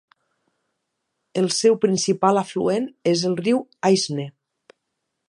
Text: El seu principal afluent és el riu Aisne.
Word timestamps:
El 1.41 1.49
seu 1.57 1.77
principal 1.83 2.41
afluent 2.43 2.87
és 3.15 3.27
el 3.31 3.39
riu 3.45 3.63
Aisne. 3.91 4.27